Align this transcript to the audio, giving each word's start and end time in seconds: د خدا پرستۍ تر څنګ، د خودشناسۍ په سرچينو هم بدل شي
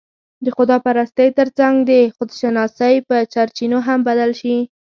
د 0.45 0.47
خدا 0.55 0.77
پرستۍ 0.85 1.29
تر 1.39 1.47
څنګ، 1.57 1.75
د 1.89 1.91
خودشناسۍ 2.15 2.95
په 3.07 3.15
سرچينو 3.33 3.77
هم 3.87 3.99
بدل 4.07 4.31
شي 4.41 4.57